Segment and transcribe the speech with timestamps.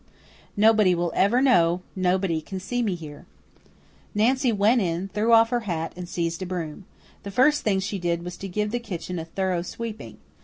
[0.57, 3.27] Nobody will ever know; nobody can see me here."
[4.15, 6.85] Nancy went in, threw off her hat, and seized a broom.
[7.21, 10.17] The first thing she did was to give the kitchen a thorough sweeping.